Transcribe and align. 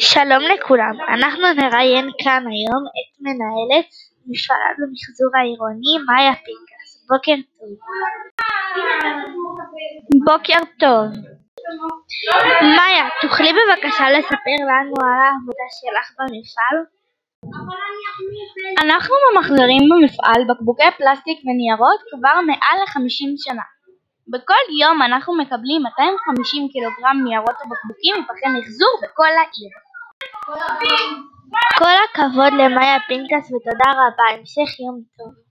שלום 0.00 0.42
לכולם, 0.42 0.94
אנחנו 1.14 1.52
נראיין 1.52 2.10
כאן 2.24 2.42
היום 2.52 2.82
את 2.98 3.10
מנהלת 3.20 3.88
מפעל 4.26 4.76
המחזור 4.82 5.30
העירוני 5.38 5.94
מאיה 6.06 6.34
פנקס, 6.44 7.06
בוקר 7.08 7.38
טוב. 7.58 7.72
בוקר 10.26 10.60
טוב. 10.78 11.06
מאיה, 12.76 13.04
תוכלי 13.20 13.50
בבקשה 13.52 14.10
לספר 14.10 14.58
לנו 14.70 14.96
על 15.04 15.18
העבודה 15.22 15.66
שלך 15.78 16.06
במפעל? 16.18 16.76
אנחנו 18.82 19.14
ממחזרים 19.24 19.82
במפעל 19.90 20.40
בקבוקי 20.48 20.90
פלסטיק 20.98 21.38
וניירות 21.46 22.00
כבר 22.10 22.36
מעל 22.46 22.82
לחמישים 22.82 23.34
שנה. 23.36 23.66
בכל 24.32 24.64
יום 24.80 25.02
אנחנו 25.02 25.36
מקבלים 25.38 25.82
250 25.82 26.68
קילוגרם 26.72 27.16
ניירות 27.24 27.56
ובקבוקים 27.60 28.14
מפחי 28.20 28.48
מחזור 28.58 28.92
בכל 29.02 29.32
העיר. 29.40 29.87
כל 31.78 31.94
הכבוד 32.04 32.52
למאיה 32.52 32.96
פנקס 33.08 33.52
ותודה 33.52 33.90
רבה, 33.90 34.24
המשך 34.38 34.80
יום 34.80 35.00
טוב. 35.18 35.47